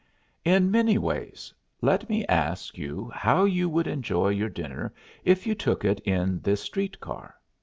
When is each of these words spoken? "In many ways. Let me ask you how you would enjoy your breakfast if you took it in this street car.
"In 0.43 0.71
many 0.71 0.97
ways. 0.97 1.53
Let 1.79 2.09
me 2.09 2.25
ask 2.25 2.75
you 2.75 3.11
how 3.13 3.43
you 3.43 3.69
would 3.69 3.85
enjoy 3.85 4.29
your 4.29 4.49
breakfast 4.49 4.93
if 5.25 5.45
you 5.45 5.53
took 5.53 5.85
it 5.85 5.99
in 5.99 6.39
this 6.39 6.61
street 6.63 6.99
car. 6.99 7.35